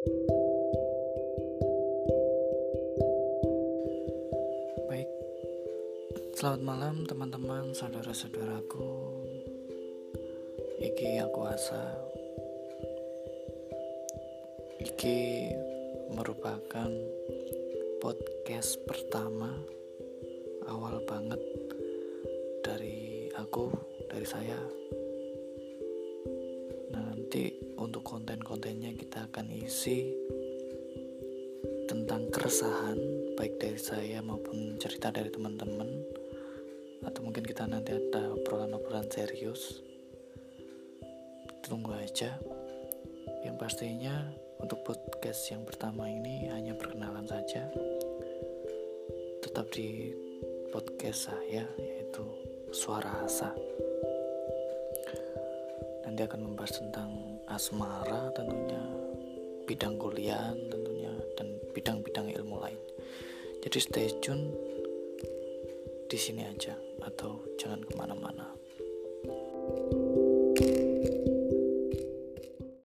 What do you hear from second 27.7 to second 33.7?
untuk konten-kontennya kita akan isi tentang keresahan baik